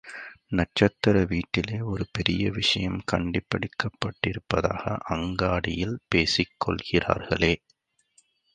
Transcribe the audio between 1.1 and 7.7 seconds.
வீட்டிலே ஒரு பெரிய விஷயம் கண்டுபிடிக்கப்பட்டிருப்பதாக அங்காடியில் பேசிக்கொள்கிறார்களே!